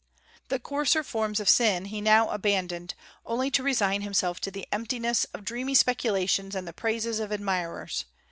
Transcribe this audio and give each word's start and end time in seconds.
The 0.47 0.57
coarser 0.57 1.03
forms 1.03 1.39
of 1.39 1.47
sin 1.47 1.85
he 1.85 2.01
now 2.01 2.31
abandoned, 2.31 2.95
only 3.23 3.51
to 3.51 3.61
resign 3.61 4.01
himself 4.01 4.39
to 4.39 4.49
the 4.49 4.67
emptiness 4.71 5.25
of 5.25 5.45
dreamy 5.45 5.75
speculations 5.75 6.55
and 6.55 6.67
the 6.67 6.73
praises 6.73 7.19
of 7.19 7.31
admirers. 7.31 8.05